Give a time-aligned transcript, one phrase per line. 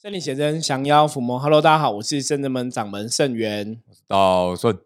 [0.00, 3.78] 圣灵写真降妖伏魔，Hello，大家好，我是圣人门掌门圣元。
[4.06, 4.78] 道顺，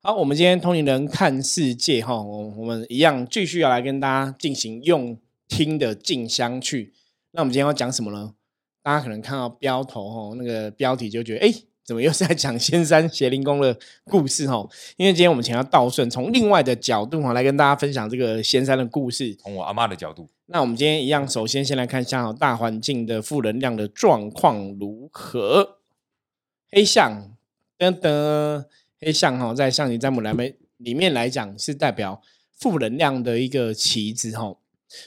[0.00, 6.92] 好，我们今天通灵人看世界哈，我我们一样继续要来跟大家进行用听的进香去。
[7.32, 8.32] 那我们今天要讲什么呢？
[8.80, 11.52] 大家可能看到标头哈，那个标题就觉得，哎，
[11.84, 14.64] 怎么又是在讲仙山邪灵宫的故事哈？
[14.96, 19.34] 因为今天我们请到道顺，从另外的角度哈来跟大家分享这个仙山的故事。
[19.34, 25.78] 从我阿妈的角度，那我们今天一样，首先先来看一下大环境的负能量的状况如何。
[26.70, 27.36] 黑象，
[27.76, 28.64] 噔噔，
[29.00, 32.22] 黑象哈，在象棋占卜来面里面来讲，是代表
[32.56, 34.54] 负能量的一个棋子哈。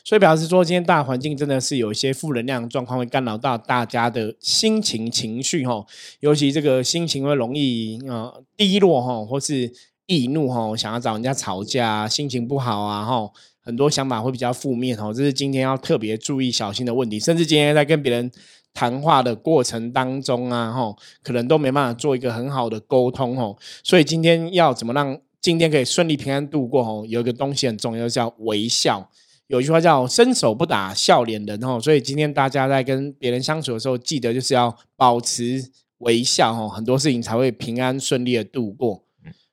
[0.04, 5.86] 所以表示说，今天大环境真的是有一些负能量状况，会干扰到大家的心情情绪哈。
[6.20, 9.72] 尤其这个心情会容易呃低落哈，或是
[10.06, 13.30] 易怒哈，想要找人家吵架，心情不好啊哈，
[13.62, 15.12] 很多想法会比较负面哈。
[15.14, 17.20] 这是今天要特别注意小心的问题。
[17.20, 18.32] 甚至今天在跟别人
[18.74, 23.56] 谈话的过程当中啊哈，可能都没办法做一个很好的沟通哦。
[23.84, 27.06] 所以今天要怎么让今天可以顺利平安度过哦？
[27.08, 29.10] 有一个东西很重要，叫微笑。
[29.54, 35.64] 有一句话叫“伸手不打笑脸人”哦，所以今天大家在跟别人相处的时候，记得就是要保持
[36.00, 39.04] 微笑哦，很多事情才会平安顺利的度过。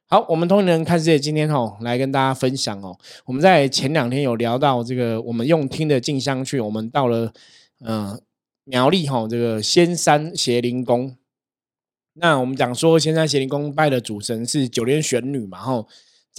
[0.07, 2.99] 好，我们通人看世界今天哦，来跟大家分享哦。
[3.27, 7.31] 我们在前两天有聊到这个，我们用听的进香去，我们到了
[7.85, 8.19] 嗯
[8.65, 11.15] 苗栗哈这个仙山邪灵宫。
[12.15, 15.87] 那我们讲说，仙山邪灵宫拜的主神是九天玄女嘛，吼。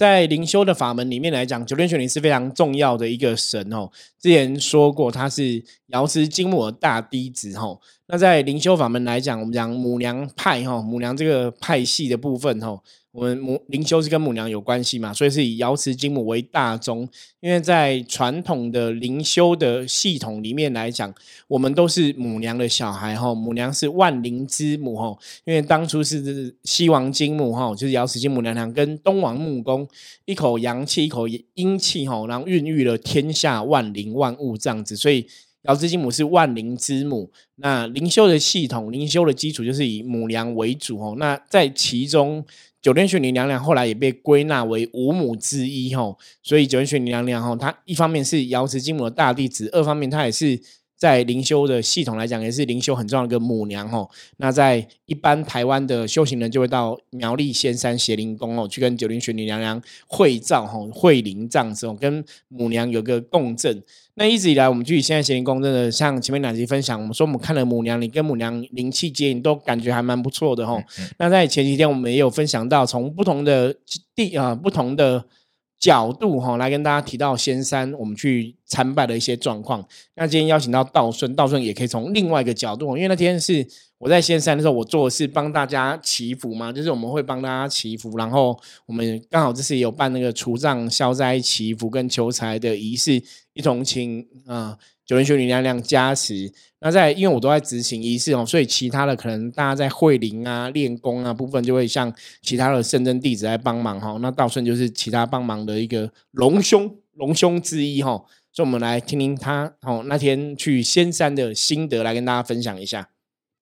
[0.02, 3.88] 在灵修的法门里面来讲，九天玄灵是非常重要的一个神哦。
[4.20, 7.78] 之前说过，它是瑶池金母的大弟子哈。
[8.08, 12.78] 那在灵修法门来讲，我们讲母娘派哈，母娘这个派系的部分哈。
[13.12, 17.06] 我们母灵修是跟母娘有关系嘛，所以是以瑶池金母为大宗。
[17.40, 21.12] 因为在传统的灵修的系统里面来讲，
[21.46, 25.14] 我们都是母娘的小孩哈，母娘是万灵之母哈。
[25.44, 29.86] 因为当初是西王金母哈，就是瑶池金母娘娘跟东王木公
[30.24, 35.26] 一口阳气一口阴气哈，然后孕育了天下万灵万物这样子，所以
[35.62, 37.30] 瑶池金母是万灵之母。
[37.56, 41.14] 那灵修的系统，灵修的基础就是以母娘为主哦。
[41.18, 42.44] 那在其中。
[42.82, 50.60] 九天玄女娘娘后来也被归纳为五母之一哦，所以九天玄女娘娘吼，她一方面是瑶池金母的大弟子，二方面她也是
[51.02, 54.08] 在灵修的系统来讲，也是灵修很重要的一个母娘哦。
[54.36, 63.82] 那在一般台湾的修行人就会到苗栗仙山邪灵宫哦，去跟九灵玄女娘娘会照吼会灵这样子哦，跟母娘有个共振。
[64.14, 70.80] 那一直以来，我们去现在邪灵宫，真的像前面两集分享，我们说我们看了母娘，你跟母娘灵气接应，都感觉还蛮不错的哈。
[71.18, 73.74] 那在前几天，我们也有分享到，从不同的
[74.14, 75.24] 地啊，不同的
[75.82, 79.84] 角度哈，来跟大家提到仙山，我们去参拜的一些状况。
[80.14, 83.66] 那今天邀请到道顺，道顺也可以从另外一个角度，因为那天是。
[84.02, 93.22] 我在仙山的时候，我做的是帮大家祈福嘛，就是我们会帮大家祈福，然后我们刚好这次有办那个除障消灾祈福跟求财的仪式，
[93.52, 94.76] 一同请啊
[95.12, 96.50] 九天玄女娘娘加持。
[96.78, 104.16] 那在因为我都在执行仪式哦，所以其他的可能大家在会灵啊、练功啊部分，就会像其他的圣真弟子来帮忙哈。
[104.22, 113.10] 那道顺就是其他帮忙的一个隆兄隆兄之一哈，所以我们来听听他哦那天去仙山的心得，来跟大家分享一下。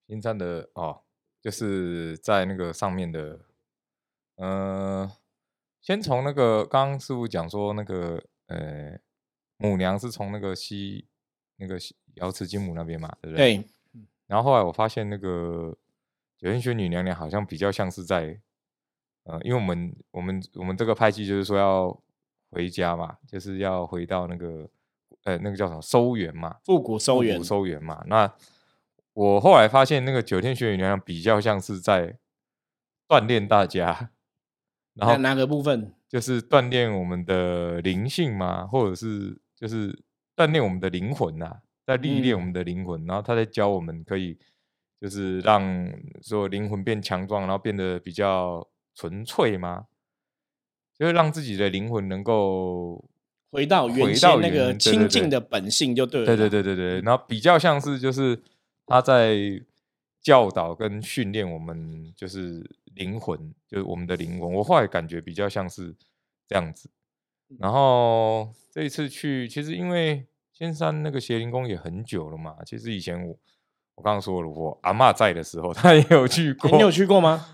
[0.06, 1.00] 仙山的哦，
[1.42, 3.40] 就是在那个上面的，
[4.36, 5.10] 呃，
[5.82, 8.98] 先从那个刚刚师傅讲说那个，呃，
[9.58, 11.06] 母娘是从那个西
[11.60, 11.78] 那个
[12.14, 13.58] 瑶池金母那边嘛，对不对？
[13.58, 13.64] 对。
[14.26, 15.76] 然后后来我发现那个
[16.38, 18.40] 九天玄女娘娘好像比较像是在，
[19.24, 22.02] 呃，因为我们我们我们这个派系就是说要
[22.50, 24.68] 回家嘛，就是要回到那个，
[25.24, 28.32] 呃，那个叫什么收园嘛，复古收园，收园嘛，那。
[29.12, 32.16] 我后来发现，那个九天玄女娘娘比较像是在
[33.08, 34.12] 锻炼大家，
[34.94, 35.92] 然后哪个部分？
[36.08, 40.04] 就是锻炼我们的灵性嘛，或者是就是
[40.40, 43.04] 锻炼我们的灵魂呐，在历练我们的灵魂。
[43.04, 44.38] 然后他在教我们，可以
[45.00, 45.92] 就是让
[46.22, 49.86] 说灵魂变强壮，然后变得比较纯粹吗，
[50.98, 53.04] 就是让自己的灵魂能够
[53.50, 56.26] 回到回到那个清净的本性，就对了。
[56.26, 58.40] 对对对对对，然后比较像是就是。
[58.86, 59.36] 他在
[60.20, 64.52] 教导跟训练我们，就是灵魂，就是我们的灵魂。
[64.52, 65.94] 我后来感觉比较像是
[66.48, 66.90] 这样子。
[67.60, 70.26] 然后这一次去，其实因为
[70.60, 72.54] 仙山那个邪灵宫也很久了嘛。
[72.66, 73.34] 其实以前我
[73.94, 76.70] 我刚刚说了，我阿妈在的时候， 她也有去过。
[76.72, 77.46] 你有去过吗？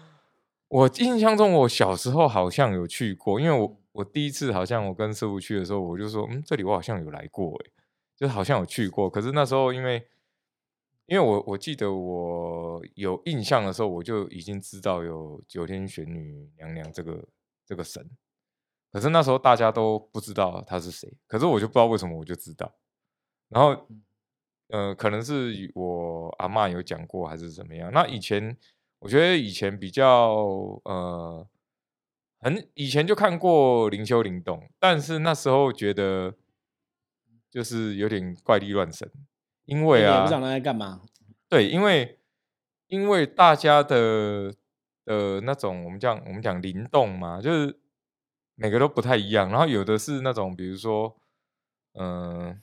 [0.67, 3.39] 我印象中，我小时候好像有去过。
[3.41, 7.71] 因为我我第一次好像我跟师傅去的时候，我就说，嗯，这里我好像有来过，哎，
[8.17, 9.09] 就好像有去过。
[9.09, 10.05] 可是那时候因为
[11.07, 17.25] 因为我我记得我有印象的时候，我就已经知道有九天玄女娘娘这个
[17.65, 18.05] 这个神，
[18.91, 22.75] 可是那时候大家都不知道她是谁，可是我就不知道为什么我就知道，
[23.49, 23.89] 然后
[24.69, 27.91] 呃，可能是我阿嬷有讲过还是怎么样。
[27.93, 28.57] 那以前
[28.99, 30.35] 我觉得以前比较
[30.85, 31.47] 呃。
[32.39, 36.35] 很以前就看过灵修灵动，但是那时候觉得
[37.51, 39.11] 就是有点怪力乱神，
[39.65, 41.01] 因为啊，不知道他在干嘛。
[41.49, 42.21] 对，因为
[42.89, 44.55] 因为大家的
[45.07, 47.81] 呃那种我们讲我们讲灵动嘛，就是
[48.55, 49.49] 每个都不太一样。
[49.49, 51.17] 然后有的是那种比如说
[51.95, 52.61] 嗯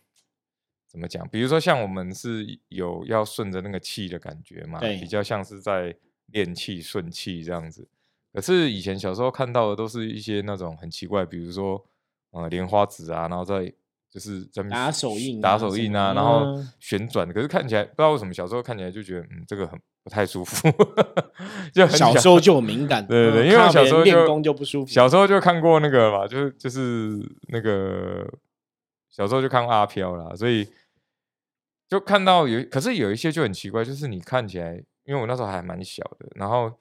[0.93, 5.93] 怎么讲，比如说像我们是有要顺着那个气的感觉嘛，比较像是在
[6.27, 7.87] 练气顺气这样子。
[8.31, 11.83] 可是以前小时候看到的都是一些那种很奇怪，比如说
[12.29, 13.65] 呃莲花指啊，然后再
[14.09, 17.27] 就是在打手印、打手印啊，然后旋转。
[17.33, 20.69] 可是看起来不知道为什么小时候看起来就觉得嗯这个很不太舒服，
[21.73, 23.03] 就小时候就有敏感。
[23.07, 24.91] 对对对，因为小时候练功就不舒服。
[24.91, 28.27] 小时候就看过那个嘛，就是就是那个
[29.09, 30.67] 小时候就看过阿飘啦，所以
[31.93, 36.73] 就看到有，可是有一些就很奇怪，就是你看起来，因为我那时候还蛮小的，然后。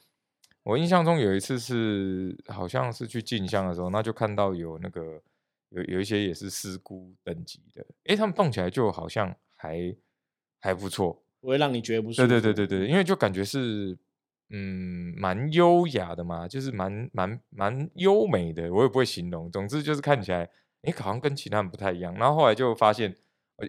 [0.65, 5.21] 我印象中有一次是好像是去进香的时候，那就看到有那个
[5.71, 9.93] 有有一些也是师姑等级的，诶，他们动起来就好像还
[10.61, 12.29] 还不错，不会让你觉得不舒服。
[12.29, 13.99] 对对对对对，因为就感觉是
[14.51, 19.51] 嗯蛮优雅的嘛，就是蛮蛮蛮优美的，我也不会形容。
[19.51, 20.49] 总之就是看起来，
[20.83, 22.15] 诶，好像跟其他人不太一样。
[22.15, 23.17] 然后后来就发现，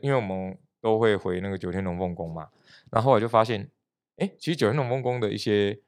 [0.04, 2.50] 因为我们都会回那个九天龙凤宫嘛，
[2.92, 3.72] 然后我就发现，
[4.18, 5.80] 诶，其实九天龙凤宫的一些。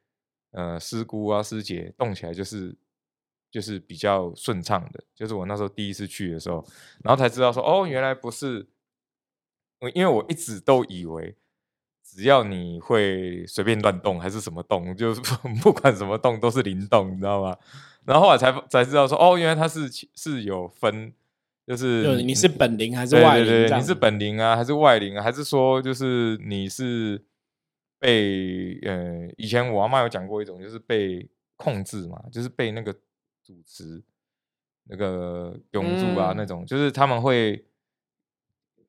[0.57, 2.74] 呃，师姑啊，师姐动起来就是
[3.51, 6.65] 就是比较顺畅的，就是我那时候第一次去的时候，
[7.03, 8.65] 然后才知道说，哦，原来不是，
[9.94, 11.36] 因为我一直都以为
[12.01, 15.19] 只要你会随便乱动还是什么动，就是
[15.62, 17.57] 不管什么动都是灵动，你知道吗？
[18.06, 21.13] 然后后来才才知道说，哦，原来它是是有分，
[21.67, 23.77] 就是你是本灵还是外灵？
[23.77, 25.23] 你是本灵啊，还是外灵啊？
[25.23, 27.23] 还是说就是你是？
[27.97, 32.94] 被呃，以前我阿妈有讲过一种，就是被控制嘛，就是被那个
[33.41, 34.03] 主持
[34.83, 37.65] 那个永住啊那种，就是他们会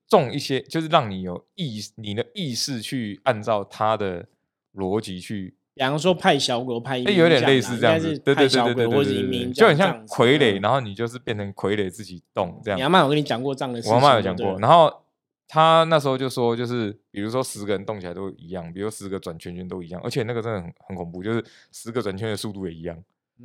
[0.07, 4.29] 种一些，就是让你有意你的意识去按照他的
[4.75, 9.11] 逻辑去，比方说派小鬼派，有点类似这样子，对对对对对，或者
[9.53, 12.81] 就很像傀儡，然后你就是变成傀儡自己动这样。
[12.81, 14.59] 我妈妈有跟你讲过这样的，我阿妈有讲过。
[14.59, 14.91] 然后
[15.47, 22.97] 他那时候就说，就是比如说十个人动起来都一样，比如十个转圈圈都一样，而且那个真的很很恐怖，就是十个转圈的速度也一样。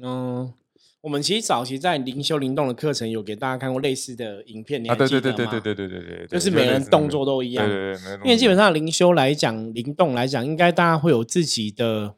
[0.01, 0.53] 嗯，
[1.01, 12.15] 我们其实早期在灵修灵动的课程有给大家看过类似的影片，啊，对对对对对对对對，就是每个人动作都一样，对对对，因为基本上灵修来讲，灵动来讲，应该大家会有自己的。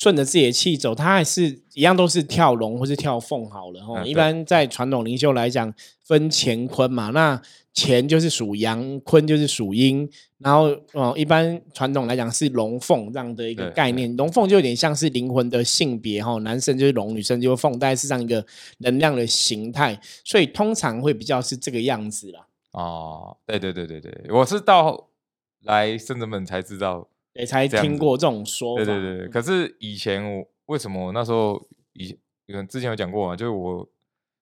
[0.00, 4.02] 顺着自己的气走，它还是一样都是跳龙或是跳凤好了哈。
[4.02, 7.40] 一般在传统灵修来讲，分乾坤嘛，那。
[7.72, 10.06] 乾就是属阳，坤就是属阴，
[10.38, 18.44] 然后哦，一般传统来讲是龙凤这样的一个概念，龙凤就有点像是灵魂的性别哈，男生就是龙，女生就是凤，大概是这样一个
[18.78, 22.44] 能量的形态，所以通常会比较是这个样子啦。
[22.72, 25.08] 哦，对对对对对，我是到
[25.62, 27.06] 来圣者们才知道，
[27.40, 28.84] 对，才听过这种说法。
[28.84, 31.60] 对对对，可是以前我为什么那时候
[31.92, 32.16] 以
[32.68, 33.88] 之前有讲过嘛，就是我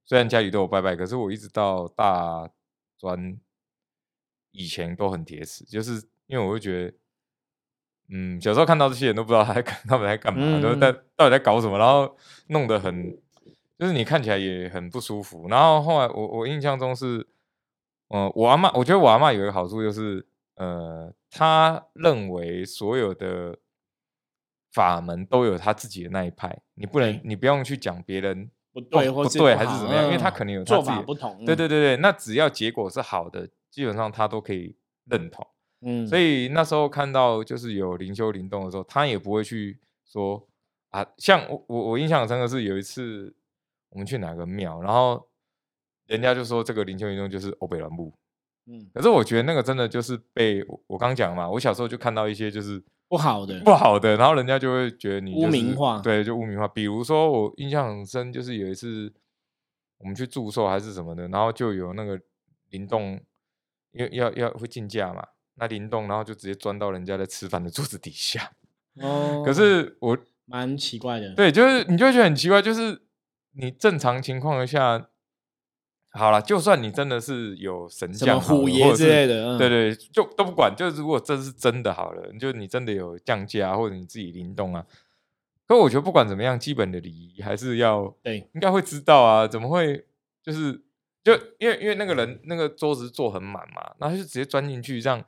[0.04, 2.50] 虽然家里都有拜拜，可是我一直到大。
[3.00, 3.38] 专
[4.50, 6.94] 以前都很铁齿，就是因为我会觉得，
[8.08, 12.16] 嗯，小时候看到这些人都不知道他在他们在干嘛，都在到底在搞什么，然后
[12.48, 13.16] 弄得很，
[13.78, 15.46] 就是你看起来也很不舒服。
[15.46, 17.24] 然后后来我我印象中是，
[18.08, 20.26] 嗯，我阿妈，我觉得我阿妈有一个好处就是，
[20.58, 23.58] 呃，他认为所有的
[24.72, 28.50] 法门都有他自己的那一派，你不能，你不用去讲别人。
[28.70, 30.04] 不对，不对，还是怎么样？
[30.04, 31.44] 因为他可能有做法不同。
[31.44, 35.44] 对对对对，那只要结果是好的，基本上他都可以认同。
[35.80, 40.46] 嗯，所以那时候看到就是有灵修灵动的时候，他也不会去说
[40.90, 43.34] 啊，像我我我印象深刻是有一次
[43.88, 45.28] 我们去哪个庙，然后
[46.06, 48.12] 人家就说这个灵修灵动就是欧北兰布。
[48.68, 52.82] 嗯，可是我觉得那个真的就是被我刚讲嘛，我小时候就看到一些就是。
[53.10, 56.68] 不好的，不好的，然后人家就会觉得你污名化，对，就污名化。
[56.68, 59.10] 比如说，我印象很深，就是有一次
[59.96, 62.20] 我们去祝寿还是什么的，然后就有那个
[62.68, 63.18] 灵动，
[63.92, 68.52] 因为要要会竞价嘛，那灵动，然后就直接钻到人家在吃饭的桌子底下。
[69.00, 73.00] 哦，可是我蛮奇怪的，对，就是你就会觉得很奇怪，就是
[73.52, 75.08] 你正常情况下，
[76.18, 80.74] 好了，就算你真的是有神将虎爷之类的，嗯对对，就都不管。
[80.76, 84.84] 就是如果这是真的好了，就你真的有降价，或者你自己灵动啊。
[85.66, 90.04] 可我觉得不管怎么样，基本的礼仪还是要对，应该会知道啊，怎么会
[90.42, 90.82] 就是
[91.22, 95.24] 就因为因为那个人那个桌子坐很满嘛，然后就直接钻进去这样，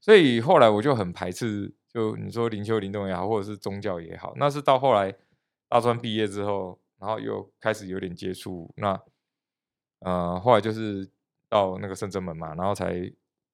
[0.00, 5.14] 所以后来我就很排斥，就你说灵修灵动也好，或者是宗教也好，那是到后来
[5.68, 8.98] 大专毕业之后，然后又开始有点接触，那
[10.04, 11.08] 呃后来就是
[11.48, 12.94] 到那个圣真门嘛，然后才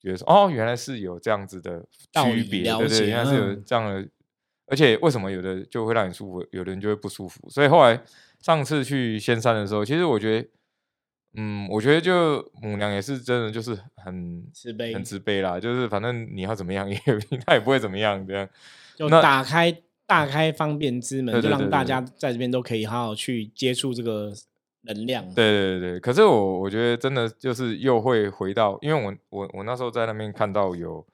[0.00, 1.80] 觉得说哦，原来是有这样子的
[2.12, 4.08] 区别，对对，了解原来是有嗯这样的
[4.66, 7.50] 而且为什么有的就会让你舒服，有的人就会不舒服？
[7.50, 8.00] 所以后来
[8.40, 10.48] 上次去仙山的时候，其实我觉得，
[11.34, 16.96] 嗯，我觉得就母娘也是真的就是很慈悲很慈悲啦，就是反正你要怎么样 也
[17.44, 18.48] 他也不会怎么样这样。
[18.96, 19.76] 就那打开
[20.06, 24.32] 大开方便之门，就对对对对让大家在这边都可以好好去接触这个
[24.82, 25.24] 能量。
[25.34, 31.06] 对对对，可是我我觉得真的就是又会回到，因为我我我那时候在那边看到有，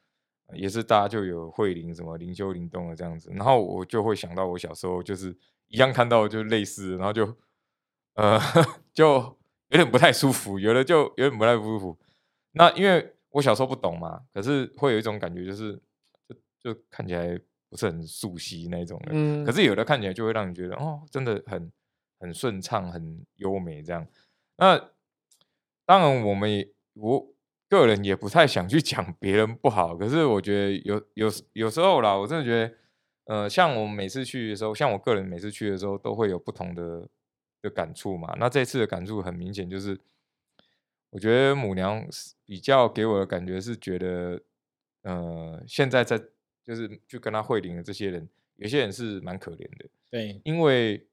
[0.47, 5.37] 呃也是大家就有慧灵什么灵修灵动的这样子，然后我就会想到我小时候就是
[5.69, 7.37] 一样看到就类似，然后就
[8.15, 8.39] 呃
[8.95, 9.15] 就
[9.71, 11.99] 有点不太舒服，有的就有点不太舒服。
[12.53, 15.75] 那因为我小时候不懂嘛，可是会有一种感觉就是
[16.29, 21.71] 就就看起来不是很熟悉那种的，嗯可是有的看起来就会让你觉得哦，真的很
[22.27, 24.07] 很顺畅、很优美这样。
[24.57, 24.77] 那
[25.85, 27.33] 当然，我们也我
[27.69, 32.75] 个人也不太想去 讲别人不好，可是我觉得有有有时候啦，我真的觉得，
[33.25, 37.09] 呃，像我们每次去的时候，像我个人每次去的时候，都会有不同的
[37.63, 38.35] 的感触嘛。
[38.39, 39.99] 那这次的感触很明显，就是
[41.11, 44.41] 我觉得母娘是比较给我的感觉是觉得，
[45.03, 46.21] 呃，现在在
[46.65, 51.07] 就是去跟他会灵的这些人，有些人是蛮可怜的，对，因为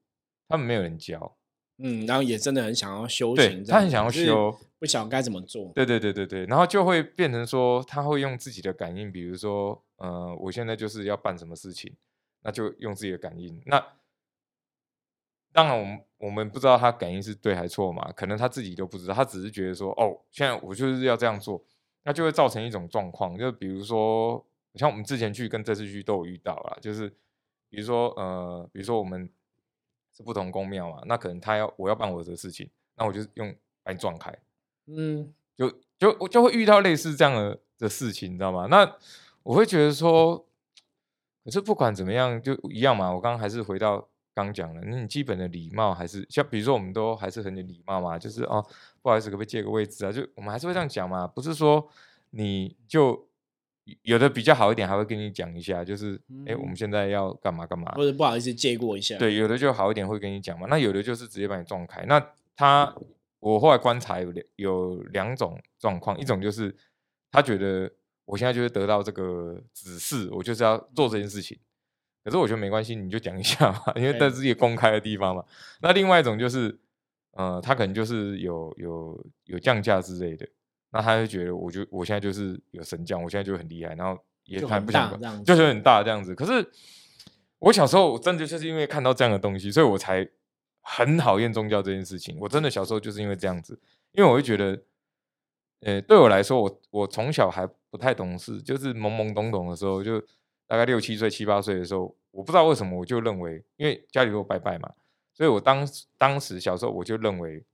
[0.48, 1.36] 他们没有人教，
[1.78, 5.72] 嗯，然后也真的很想要修行，他很想要，修，不晓得该怎么做。
[5.74, 11.96] 对对对对对，然后就会变成说，他会用自己的感应，比如说，呃，我现在就是要办什么事情，
[12.42, 13.60] 那就用自己的感应。
[13.66, 13.84] 那
[15.52, 21.64] 当然，我们我们不知道他感应是对还是错嘛，可能他自己都不知道，他只是觉得说，哦，现在我就是要这样做，
[22.02, 27.08] 那就会造成一种状况，就比如说，像我们之前去跟这次去都有遇到啦，就是
[27.68, 29.30] 比如说，呃，比如说我们
[30.16, 34.32] 是不同宫庙嘛，那可能他要我要办我的事情，那我就用把你撞开。
[34.86, 35.68] 嗯，就
[35.98, 38.66] 就我就会遇到类似这样的的事情，你知道吗？
[38.70, 38.96] 那
[39.42, 40.46] 我会觉得说，
[41.44, 43.12] 可是不管怎么样，就一样嘛。
[43.12, 48.64] 我刚刚还是回到刚讲了，那你基本的礼貌还是像，比如说我们都还是很有礼貌嘛，就是哦，
[49.02, 50.12] 不好意思，可不可以借个位置啊？
[50.12, 51.88] 就我们还是会这样讲嘛，不是说
[52.30, 53.26] 你就
[54.02, 56.14] 有的比较好一点，还会跟你讲一下，就是
[56.46, 62.04] 哎、诶我们现在要干嘛干嘛，或者不好意思借过一下。，对，有的就好一点会跟你讲嘛，那有的就是直接把你撞开。
[62.06, 62.24] 那
[62.56, 62.94] 他，
[63.40, 66.74] 我后来观察有两有两种状况，一种就是
[67.30, 67.90] 他觉得
[68.24, 71.58] 我现在就是得到这个指示，我就是要做这件事情。
[72.24, 75.44] 可是我觉得没关系，你就讲一下嘛，因为对这是个公开的地方嘛。
[75.82, 76.74] 那另外一种就是，
[77.32, 80.48] 呃，他可能就是有有有降价之类的，
[80.94, 86.36] 那他就觉得我就我现在就是有神将，我现在就很厉害，然后也谈不想管大这样子就是很大这样子。
[86.36, 86.70] 可是
[87.58, 90.24] 我小时候真的就是因为看到这样的东西，所以我才
[90.82, 92.38] 很讨厌宗教这件事情。
[92.38, 93.76] 我真的小时候就是因为这样子，
[94.12, 94.80] 因为我会觉得，
[95.80, 100.20] 呃，对我来说，我我从小还不太懂事，就是懵懵懂懂的时候，就
[100.68, 104.92] 大概六七岁、七八岁的时候，我不知道为什么我就认为，因为家里都有拜拜嘛，
[105.32, 107.64] 所以我当时当时小时候我就认为，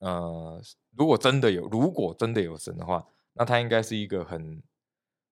[0.00, 0.60] 呃，
[0.96, 4.62] 如果真的有，如果真的有神的话，那他应该是一个很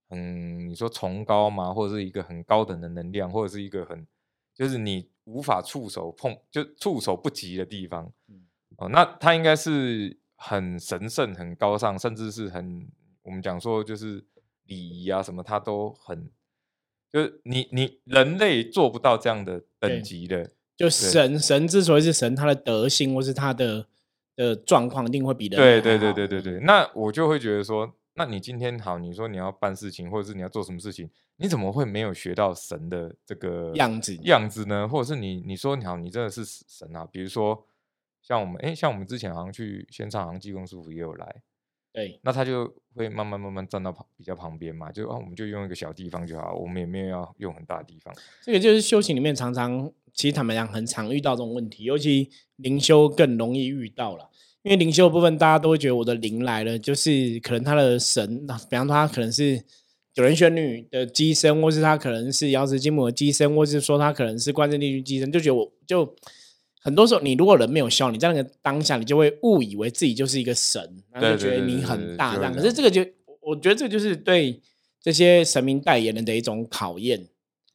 [0.09, 4.07] 很你说崇高嘛，或者是一个很高等的能量，或者是一个很
[4.55, 8.13] 就是你无法触手碰就触手不及的地方。
[8.29, 8.47] 嗯
[8.77, 12.89] 哦，那他应该是很神圣、很高尚，甚至是很
[13.23, 14.25] 我们讲说就是
[14.65, 16.31] 礼仪啊什么，他都很
[17.13, 23.89] 就是你你人类做不到这样的等级的，就神神之所以是神，他的德性或是他的
[24.39, 34.87] 的状况，一定会比人类对对对对对对，那我就会觉得说，那你今天好，你说你要办事情，或者是你要做什么事情，你怎么会没有学到神的这个样子样子呢？
[34.87, 37.05] 或者是你你说你好，你真的是神啊？
[37.11, 37.67] 比如说
[38.23, 41.43] 像我们，哎，像我们之前好像去现场，好像济公师傅也有来，
[41.93, 48.15] 对那他就会慢慢慢慢站到旁比较旁边嘛，就啊，我们就用一个小地方就好，我们也没有要用很大的地方。
[48.41, 54.29] 这个就是修行里面常常，其实坦白讲，很常遇到这种问题，尤其灵修更容易遇到了。
[54.65, 59.63] 因为灵修的部分，大家都会觉得我的灵来了，就是可能他的神，比方说他可能是
[60.13, 66.17] 九人玄女的机身，或是他可能是瑶池金母的机身，或是说他可能是关圣帝君机身，就觉得我就
[66.81, 70.83] 很多时候，你如果人没有修，你在那个当下，你就会误以为自己就是一个神，
[71.13, 72.53] 然后就觉得你很大这样。
[72.53, 73.07] 可是这个就，
[73.41, 74.61] 我觉得这就是对
[75.01, 77.25] 这些神明代言人的一种考验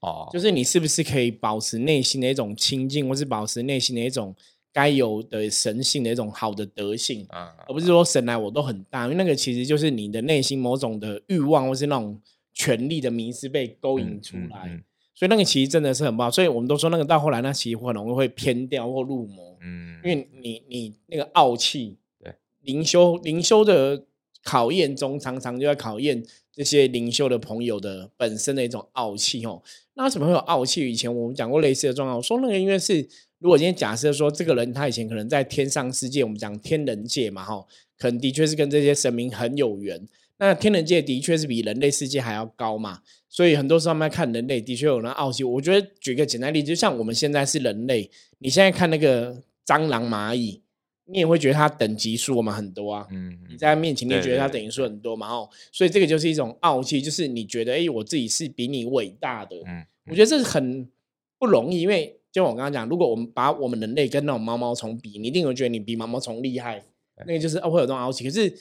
[0.04, 4.36] 哦，就是你是不是可以保持内心的一种清净，或是保持内心的一种
[4.72, 12.20] 该有的神性的一种好的德性啊，而不是说神来我都很大，因为那个其实就是你的内心某种的欲望，或是那种
[12.54, 14.84] 权力的迷失被勾引出来。
[15.16, 22.34] 所以那个其实真的是很不好，所以我们都说那个到后来那其实很容易会偏掉或入魔，嗯，因为你你那个傲气，对。
[22.62, 24.04] 灵修灵修的
[24.44, 29.62] 考验中，常常就在考验这些灵修的朋友的本身的一种傲气哦。
[29.96, 30.90] 那为什么会有傲气？
[30.90, 33.08] 以前我们讲过类似的状况，我说那个因为是，
[33.40, 37.64] 如果今天假设说这个人他以前可能在天上世界，我们讲天人界嘛，哈，
[37.98, 40.04] 可能的确是跟这些神明很有缘。
[40.40, 43.02] 那天人界的确是比人类世界还要高嘛。
[43.30, 45.44] 所以很多时候，我们看人类的确有那傲气。
[45.44, 48.10] 我觉得举个简单例子，就像我们现在是人类，
[48.40, 50.63] 你现在看那个蟑螂、蚂蚁，
[51.06, 53.08] 你也会觉得它等级数我们很多啊。
[53.12, 55.28] 嗯，你在他面前，你也觉得它等级数很多嘛？
[55.28, 59.56] 哦，所以这个就是一种傲气，就是你觉得，哎，我自己是比你伟大的。
[59.66, 60.90] 嗯，我觉得这是很
[61.38, 66.84] 不容易，因为就我刚刚讲，如果我们把我们人类跟那种毛毛虫比，你一定会觉得你比毛毛虫厉害。
[67.26, 68.54] 那个就是会有这种傲气，可是。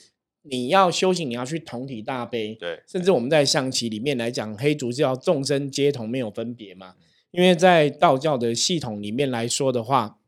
[0.45, 6.95] 你要修行，你要去同体大悲，对，甚至我们在象棋里面来讲，黑竹是要众生皆同，没有分别嘛。
[7.31, 10.22] 因为在道教的系统里面来说的话，嗯，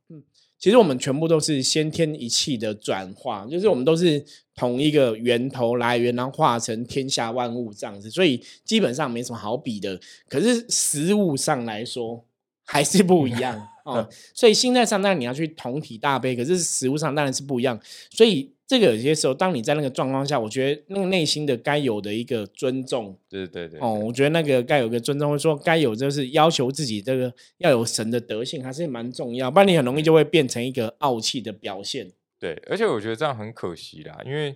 [0.58, 4.24] 其实我们全部都是先天一气的转化，就是我们都是
[4.56, 10.00] 同一个源头来源，然后化成天下万物这样子，所以基本上没什么好比的。
[10.28, 12.26] 可是实物上来说，
[12.64, 14.10] 还是不一样 哦。
[14.34, 18.55] 所以心态上当然你要去同体大悲，可是实物上当然是不一样，所以。
[18.68, 32.12] 这个有些时候，当你在那个状况下，我觉得那个内心的该有的一个尊重，对对对，哦，我觉得那个该有个尊重，或者说该有就是要求自己这个要有神的德性，还是蛮重要，不然你很容易就会变成一个傲气的表现。
[32.40, 34.56] 对，而且我觉得这样很可惜啦，因为，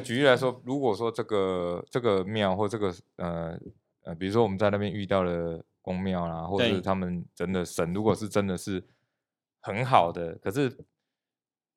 [0.00, 3.56] 举例来说，如果说这个这个庙或这个呃
[4.02, 8.82] 呃，比如说我们在那边遇到了公庙啦，或者是他们真的神，如果是真的是
[9.60, 10.76] 很好的，可是。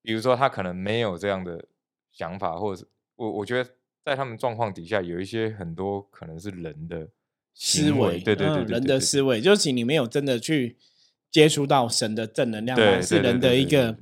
[0.03, 1.65] 比如说，他可能没有这样的
[2.11, 3.69] 想法，或者是我我觉得
[4.05, 7.07] 在他们状况底下，有一些很多可能是人的
[7.55, 10.75] 思维，对对对，人的思维，就是你没有真的去
[11.31, 13.95] 接触到神的正能量，是人的一个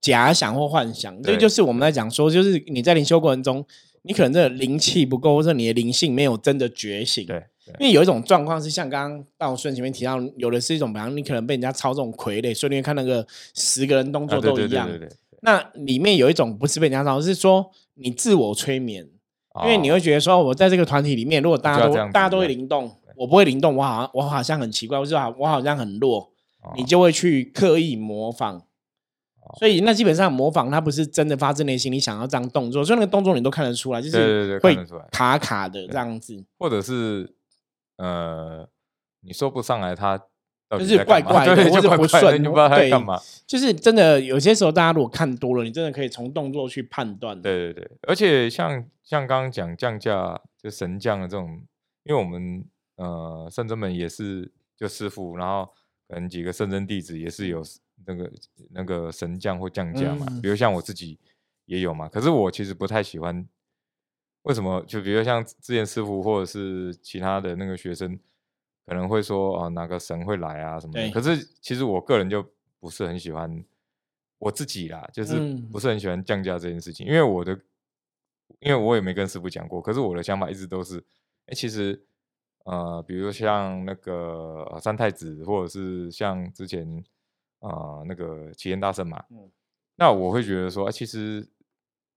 [0.00, 1.22] 假想或幻想。
[1.22, 3.64] 这就是我们在讲说，就是你在灵修过程中，
[4.02, 7.26] 你可能这个灵气不够，或者你的灵性没有真的觉醒。
[7.26, 7.44] 对，
[7.78, 14.88] 因为有一种状况是像刚刚道顺前面提到，有的是一种，比方你可能被人家操纵傀儡，所以你看那个十个人动作都一样。
[15.44, 19.06] 那里面有一种不是被人家操是说你自我催眠，
[19.62, 26.32] 因为你会觉得说，我在这个团体里面，如果大家都大家都会灵动，我不会灵动，我好像我好像很奇怪，或者我好像很弱，
[26.74, 28.64] 你就会去刻意模仿。
[29.58, 34.74] 所以那基本上模仿，它不是真的发自内心，你想要这样动作，所以那个动作你都看得出来，就是会
[35.12, 37.36] 卡卡的这样子，或者是
[37.98, 38.66] 呃，
[39.20, 40.18] 你说不上来他。
[40.70, 43.20] 就是怪怪的，或者不顺，你不知道他干嘛。
[43.46, 47.40] 就是真的，有些时候大家如果看多了，你真的可以从动作去判断。
[47.40, 51.62] 对对对，而且像像刚刚讲降价就神降的这种，
[52.04, 52.64] 因为我们
[52.96, 55.68] 呃圣真门也是就师傅，然后
[56.08, 57.62] 可能几个圣真弟子也是有
[58.06, 58.32] 那个
[58.70, 60.26] 那个神降或降价嘛。
[60.42, 61.18] 比如像我自己
[61.66, 63.46] 也有嘛，可是我其实不太喜欢。
[64.42, 64.82] 为什么？
[64.86, 68.18] 就比如像之前师傅或者是其他的那个学生。
[68.86, 71.10] 可能会说啊，哪个神会来啊什么的？
[71.10, 72.44] 可是其实我个人就
[72.78, 73.64] 不是很喜欢
[74.38, 77.06] 我自己啦，就是不是很喜欢降价这件事情。
[77.06, 77.58] 因为我的，
[78.60, 79.80] 因为我也没跟师傅讲过。
[79.80, 80.98] 可是我的想法一直都是，
[81.46, 82.04] 哎，其实
[82.64, 87.02] 呃，比如像那个三太子，或者是像之前
[87.60, 89.24] 啊那个齐天大圣嘛，
[89.96, 91.48] 那我会觉得说，其实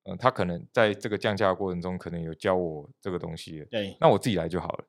[0.04, 3.66] 嗯，他可能在这个降价过程中，可能有教我这个东西。
[3.72, 4.86] 对，那我自己来就好了。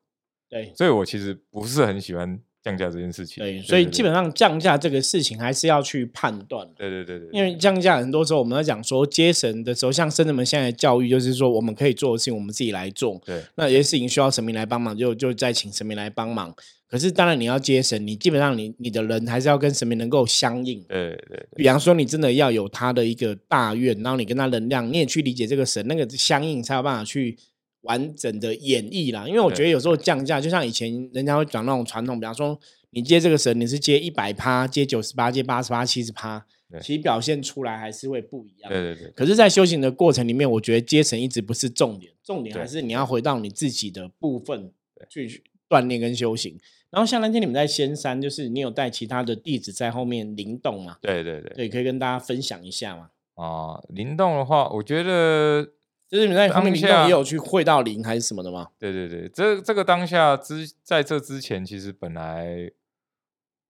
[0.49, 3.43] 对，所以我其实不是很喜欢降价这件事情。
[3.43, 6.67] 对，所以基本上降价这个事情还是要去判断。
[6.75, 13.21] 对对对对，因为降价很多时候我们在讲说接神的时候，像圣人们现在教育就是说，我们可以做的事情我们自己来做。
[13.25, 16.53] 对，那有些事情需要神明来帮忙，就就再请神明来帮忙。
[16.89, 20.81] 可是当然你要接神，你基本上你你的人还是要跟神明能够相应。
[20.89, 27.37] 对对，比方说你真的要有他的一个大愿，然后你跟他能量，你也去理解这个神，那个相应才有办法去。
[27.81, 36.45] 完整的演绎啦，因为我觉得有时候降价，就像以前人家会讲那种传统，比方说你接这个神，你是接一百趴，接九十八，接八十八，七十趴，
[36.81, 38.71] 其实表现出来还是会不一样。
[38.71, 39.11] 对对对。
[39.11, 44.71] 可是，在修行的过程里面，我觉得接神一直不是重点，重点还是你要回到你自己的部分
[45.07, 46.59] 去锻炼跟修行。
[46.91, 50.97] 然后像那天你们在仙山，就是你有带其他的弟子在后面灵动嘛？
[51.01, 53.09] 对对对，对，可以跟大家分享一下嘛。
[53.35, 55.69] 啊，灵动的话，我觉得
[56.09, 58.67] 就是你们在当下也有去会到零还是什么的吗？
[58.79, 62.71] 对对对，这这个当下之在这之前，其实本来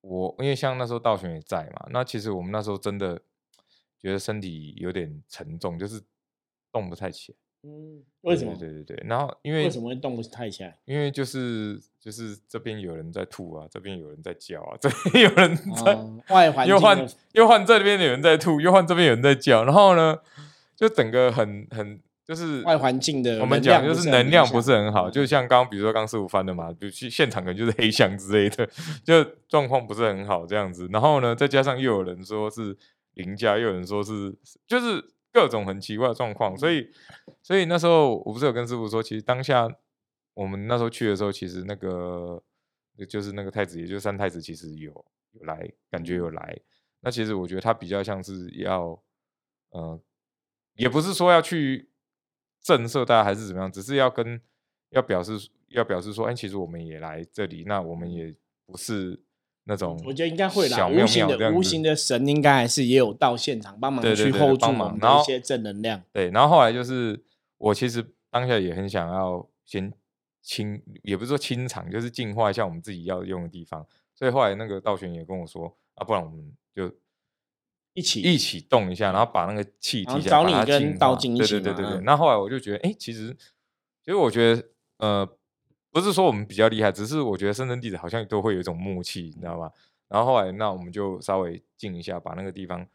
[0.02, 3.20] 我因为像那时候道玄也在嘛，那其实我们那时候真的
[4.00, 6.02] 觉得身体有点沉重，就是
[6.72, 7.38] 动不太起来。
[7.64, 8.56] 嗯，为什么？
[8.56, 10.80] 对对对对，然后因为为什么会动不太起来？
[10.86, 20.18] 因为就是就是这边有人在吐啊，这边有人在叫啊， 这边有人在、哦外环境又换又换这边有人在吐，又换这边有人在叫，然后呢，
[20.74, 22.00] 就整个很很
[22.30, 28.70] 就是外环境的我们讲就是能量不是很好，嗯就像刚刚比如说刚师傅翻的嘛，就去现场可能就是黑箱之类的，
[29.04, 30.88] 就状况不是很好这样子。
[30.92, 32.78] 然后呢，再加上又有人说是
[33.16, 34.32] 凌驾，又有人说是
[34.68, 36.88] 就是各种很奇怪的状况，所以
[37.42, 39.68] 所以那时候我不是有跟师傅说，其实当下
[40.36, 42.40] 我们那时候去的时候，其实那个
[43.08, 44.92] 就是那个太子，也就是三太子，其实有
[45.32, 46.60] 有来，感觉有来。
[47.02, 49.02] 那其实我觉得他比较像是要，
[49.72, 50.00] 呃，
[50.76, 51.89] 也不是说要去
[52.62, 54.40] 震慑大家还是怎么样，只是要跟
[54.90, 58.34] 要表示要表示说，哎，其实我们也来这里，那我们也
[58.66, 59.20] 不是
[59.66, 66.02] 那种我觉得应该会啦，无形的无形的神应该还是也有到现场帮忙去 hold 住然后们一些正能量。
[66.12, 67.24] 对，然后后来就是
[67.58, 69.94] 我其实当下也很想要先
[70.42, 73.86] 清，也不是说清场，就是净化一下我们自己要用的地方。
[74.16, 76.92] 所以后来那个道玄也跟我说啊，不然我们就
[78.00, 82.04] 一起一起动一下，然后把那个气然后提起来，把找你跟它净化道静一对起嘛嗯对对对对。
[82.06, 83.36] 那后来我就觉得，哎，其实
[84.04, 84.64] 其实我觉得
[84.98, 85.38] 呃，
[85.92, 89.72] 不是说我们比较厉害，只是我觉得深圳弟子好像都会有一种默契，你知道吗？
[90.08, 92.88] 然后后来那我们就稍微静一下，把那个地方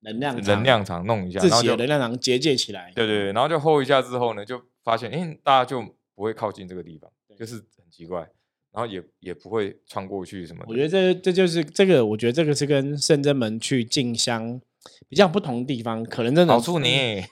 [0.00, 2.92] 能量场能量场弄一下，自然后就己的能量场结界起来。
[2.94, 5.80] 对对对，然后就 hold 一下之后呢，就发现哎，诶大家就
[6.14, 8.28] 不会靠近这个地方，就是很奇怪，
[8.72, 10.66] 然后也也不会穿过去什么的。
[10.68, 14.60] 我觉得这这就是这个，我觉得这个是跟圣真门去进香
[15.08, 16.86] 比较不同的地方，可能真的好处呢，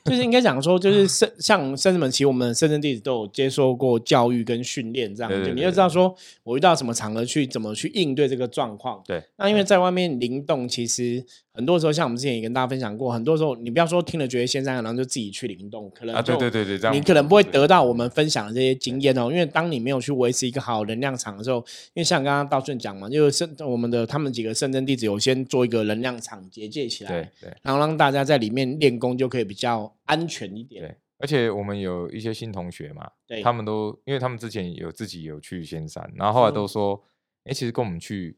[0.05, 9.03] 就是应该讲说，就 是圣像圣真门，其实我们圣真弟子都有接受过教育跟训练，这样对对对就你就知道说我遇到什么场合去怎么去应对这个状况。
[9.07, 11.25] 对，那因为在外面灵动，其实
[11.59, 21.59] 很多时候像我们之前也跟大家分享过，很多时候你不要说听了觉得先生，然后就自己去灵动，可能啊，对对对对，这样你可能不会得到我们分享的这些经验哦，因为当你没有去维持一个好能量场的时候，
[21.95, 30.85] 因为像刚刚道顺讲嘛，就是圣我们的他们几个圣真弟子有先做一个能量场结界起来对，对然后让大家在里面练功就可以比较安全一点。
[30.85, 37.03] 对，而且我们有一些新同学嘛，对他们都因为他们之前有自己有去仙山，然后后来都嗯说，
[37.47, 38.37] 哎，其实跟我们去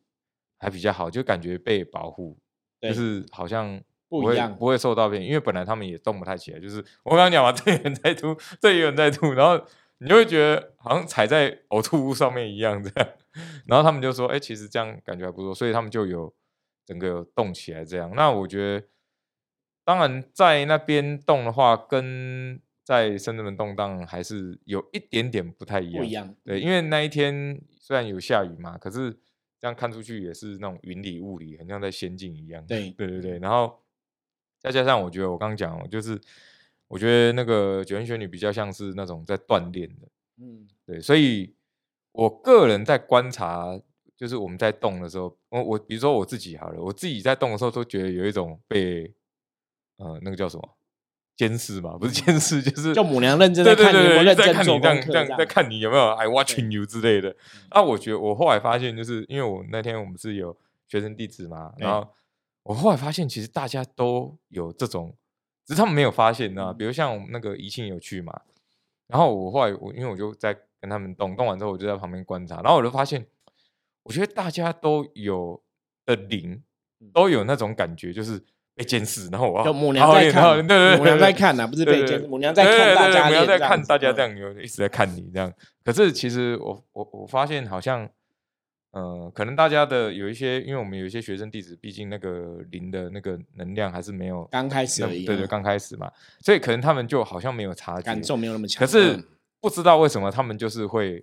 [0.58, 2.40] 还比较好，就感觉被保护，对
[2.80, 3.80] 就是好像。
[4.10, 6.58] 会不一样不会受到骗，因为本来他们也动不太起来。
[6.58, 9.64] 就是我刚刚讲嘛， 这有人在吐，这也有人在吐，然后
[9.98, 13.08] 你就会觉得好像踩在呕吐物上面一样这样。
[13.68, 16.34] 然后他们就说：“哎、其实这样感觉还不错。”所以他们就有
[16.84, 18.10] 整个有动起来这样。
[18.16, 18.86] 那我觉得，
[19.84, 26.02] 当然在那边动的话，跟在深圳门动荡还是有一点点不太一样。
[26.02, 29.16] 不一样，对，因为那一天虽然有下雨嘛，可是
[29.60, 32.64] 这样看出去也是那种云里雾里，很像在仙境一样。
[32.66, 33.78] 对对对对，然后
[34.58, 36.18] 再加上我觉得我刚刚讲哦，就是
[36.88, 41.54] 我觉得那个九天玄女比较像是那种在锻炼的，嗯，对，所以
[42.12, 43.78] 我个人在观察，
[44.16, 49.14] 就是我们在动的时候，我我比如说我自己好了，我自己在动的时候都觉得有一种被
[49.96, 50.76] 呃那个叫什么
[51.40, 55.38] 监视嘛，不是监视，就是叫母娘认真对在看你有有对对对，在认真看你这样这样。
[55.38, 57.34] 在看你有没有 I watching you 之类的。
[57.70, 60.54] 啊，我觉得我后来发现，就是因为我那天我们是有
[60.86, 62.06] 学生弟子嘛，然后
[62.64, 65.16] 我后来发现，其实大家都有这种，
[65.64, 66.74] 只是他们没有发现啊。
[66.74, 68.38] 比如像我们那个宜庆有去嘛，
[69.06, 73.26] 然后我后来我因为我就在跟他们动，动完之后我就在旁边观察，然后我就发现，
[74.02, 75.62] 我觉得大家都有
[76.04, 76.62] 的灵
[77.14, 85.52] 都有那种感觉，就是被监视，然后我要就母娘在看，练对对对，母娘对在看呐，不是被监，母娘在看大家母娘在看大家嗯这样，有一直在看你这样。
[85.84, 88.08] 可是其实我我我发现好像，
[88.92, 98.80] 呃，可能大家的有一些，因为我们有一些学生弟子，毕竟那个灵的那个能量还是没有刚开始那而已，对对，嗯刚开始嘛，所以可能他们就好像没有察觉，感受没有那么强。
[98.80, 99.24] 可是嗯
[99.60, 101.22] 不知道为什么他们就是会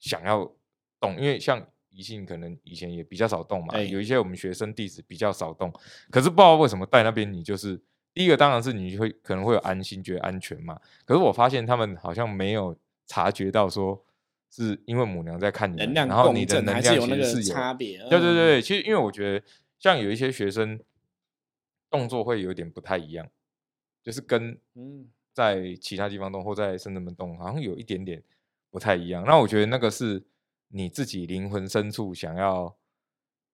[0.00, 0.50] 想要
[0.98, 5.72] 懂，因为像宜信可能以前也比较少动嘛，对有一些我们学生弟子比较少动，
[6.10, 7.80] 可是不知道为什么在那边你就是
[8.14, 12.76] 第一个当然是你会可能会有安心觉得安全嘛，可是我发现他们好像没有
[13.06, 14.04] 察觉到说
[14.50, 17.98] 是因为母娘在看你，能量然后你的能量其实是有差别。
[17.98, 19.46] 嗯，对对对，其实因为我觉得
[19.78, 20.80] 像有一些学生
[21.88, 23.28] 动作会有点不太一样，
[24.02, 28.22] 就是跟嗯，在其他地方动或在深圳门动，好像有一点点
[28.70, 29.24] 不太一样。
[29.24, 30.22] 那我觉得那个是
[30.70, 32.76] 你自己灵魂深处想要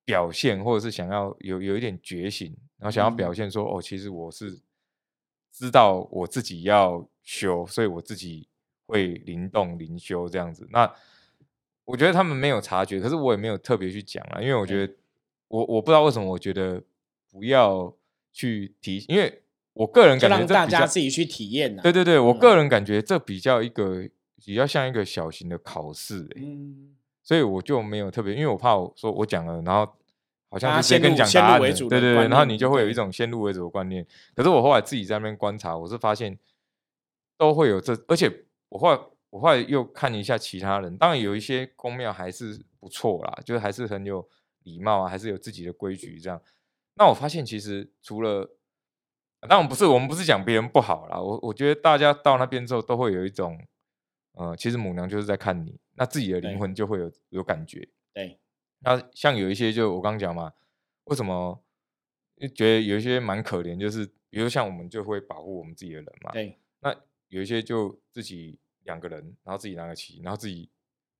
[0.05, 4.61] 表现，或者是想要有有一点觉醒，然后想要表嗯现说，哦，其实我是
[5.51, 8.49] 知道我自己要修，所以我自己
[8.87, 10.69] 会灵动灵修这样子。
[10.71, 10.95] 那
[11.85, 14.95] 我觉得他们没有察觉，可是我也没有特别去讲啊，因为我觉得
[15.49, 16.83] 我我不知道为什么，我觉得
[17.31, 17.97] 不要
[18.33, 21.83] 去提，因为我个人感觉这比较家自己去体验呐。
[21.83, 24.09] 对对对，我嗯个人感觉这比较一个
[24.45, 29.93] 比较像一个小型的考试、欸，嗯，所以我就没有特别，因为我怕我说我讲了，然后
[30.49, 34.07] 好像就直接跟你讲先为主对对对，然后你就会有一种先入为主的观念。
[34.33, 36.39] 可是我后来自己在那边观察，我是发现
[37.37, 38.33] 都会有这，而且
[38.69, 44.25] 我后来我后来又看一下其他人，当然有一些公庙还是不错啦，就是还是很有
[44.63, 46.41] 礼貌啊，还是有自己的规矩这样。
[46.95, 48.49] 那我发现其实除了，
[49.49, 53.61] 当然不是我们不是讲别人不好啦，我我觉得大家到那边之后都会有一种，
[54.37, 57.89] 呃，其实母娘就是在看你，那自己的灵魂就会有有感觉。
[58.13, 58.39] 对，
[58.81, 60.53] 那像有一些就我刚刚讲嘛，
[61.05, 61.63] 为什么
[62.37, 66.95] 就觉得有一些蛮可怜，就是比如像我们就会保护我们自己的人嘛，对，那
[67.29, 70.69] 有一些就自己两个人，然后自己拿个旗，然后自己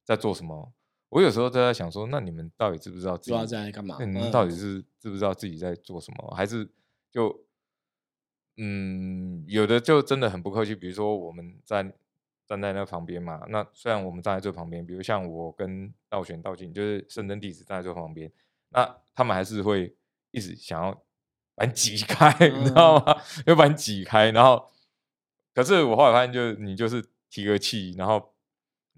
[0.05, 0.73] 在做什么？
[1.09, 3.97] 我有时候都在想说，那你们到底知不知道自己在干嘛？
[3.99, 6.35] 那你们嗯到底是知不知道自己在做什么？
[6.35, 6.69] 还是
[7.11, 7.45] 就
[8.59, 11.95] 嗯，有的就真的很不客气，比如说我们在
[12.47, 18.31] 站在那旁边嘛，那虽然我们站在最旁边，比如像我跟道玄、道静，就是圣真弟子站在最旁边，
[18.71, 19.97] 那他们还是会
[20.31, 21.03] 一直想要
[21.55, 23.17] 把你挤开， 你知道吗？
[23.45, 24.71] 就把你挤开，然后
[25.55, 28.35] 可是我后来发现，就是你就是提个气，然后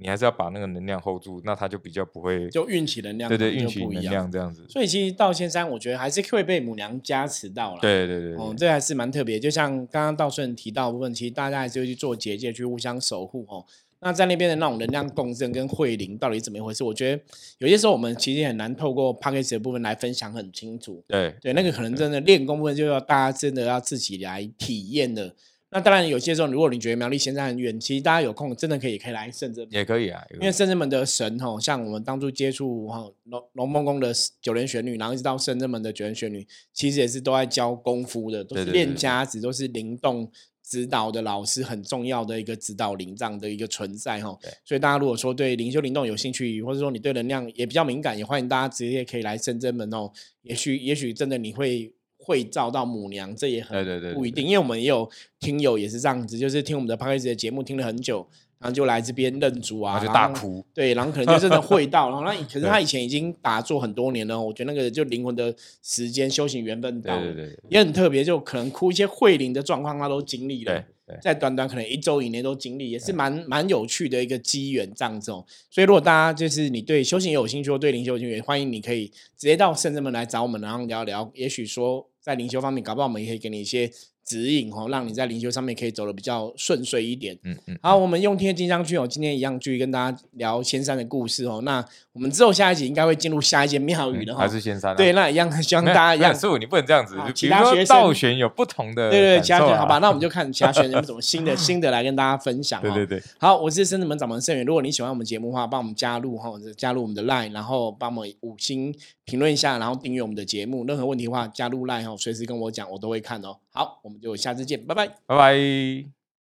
[0.00, 4.64] 你还是要把那个能量 hold 住，那他就比较不会就运气能量对对运气能量这样子。
[4.68, 7.80] 所以其实到仙山，我觉得还是会被母娘加持到了。
[7.80, 9.40] 对对对哦，对这还是蛮特别。
[9.40, 13.64] 就像刚刚道顺提到的部分，其实大家还是会去做结界，去互相守护哦。
[14.00, 16.84] 那在那边的那种能量共振跟慧灵到底怎么一回事？
[16.84, 17.20] 我觉得
[17.58, 21.02] 有些时候我们其实很难透过 p a c k a g e 的部分来分享很清楚。
[21.08, 25.34] 对对，那个可能真的练功部分就要大家真的要自己来体验的。
[25.70, 40.32] 那当然，有些时候如果你觉得苗栗仙山很远，其实大家有空真的可以可以来圣真门也可以啊，因为圣真门的神吼，像我们当初接触哈龙龙凤宫的九连玄女，然后一直到圣真门的九连玄女，其实也是都在教功夫的，都是练家子，都是灵动
[40.64, 44.34] 指导的老师，很重要的一个指导灵这样的一个存在哈。
[44.64, 50.10] 所以大家如果说对灵修灵动有兴趣，或者说你对能量也比较敏感，也欢迎大家直接可以来圣真门哦。
[50.40, 51.92] 也许也许真的你会。
[52.28, 55.08] 会照到母娘，这也很对对对对不一定，因为我们也有
[55.40, 60.62] 听友也是这样子，就是听我们的 p c a g e 的节目听了很久，然后就来这边认主啊，就大哭。
[60.74, 70.84] 对，然后可能就真的会到，然后那 可是他以前已经打坐很多年了，我觉得那个就灵魂的时间修行缘分到，对对对对也很特别，就可能哭一些慧灵的状况，他都经历了
[71.22, 75.42] 在短短可能一周以内都经历，也是蛮蛮有趣的一个机缘这样子哦。
[75.70, 83.90] 所以如果大家就是你对修行有兴趣，或对灵修有兴趣，欢迎你可以直接到圣真门来找我们，然后聊聊，也许说在灵修方面，搞不好我们也可以给你一些
[84.22, 87.34] 指引哦，让你在灵修上面可以走的比较顺遂一点。
[87.42, 91.62] 嗯嗯，好，我们用天金章去哦，今天一样继续跟大家聊仙山的故事哦。
[91.64, 91.82] 那
[92.18, 94.94] 我们之后下一集应该会进入下一间庙宇的哈、嗯还是仙山啊？
[94.96, 102.82] 对，那一样 希望，大家一样没有，师傅你不能这样子其他学生道玄有不同的对对其他学好吧， 那我们就看其他学生有什么新的新的来跟大家分享、哦。
[102.82, 104.66] 对对对，好，我是深子门掌门盛元。
[104.66, 108.92] 如果你喜欢我们节目的话，帮我们加入哈，加入我们的 LINE，然后帮我们五星
[109.24, 110.84] 评论一下，然后订阅我们的节目。
[110.86, 113.56] 任何问题的话，加入 LINE 哈，随时跟我讲，我都会看哦。
[113.70, 115.06] 好，我们就下次见，拜拜。
[115.26, 116.17] 拜拜。